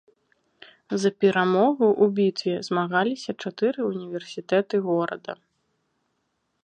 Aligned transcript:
За 1.01 1.09
перамогу 1.25 1.87
ў 1.89 2.05
бітве 2.19 2.55
змагаліся 2.69 3.31
чатыры 3.41 3.79
ўніверсітэты 3.91 4.75
горада. 4.87 5.33